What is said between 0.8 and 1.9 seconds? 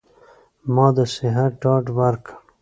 د صحت ډاډ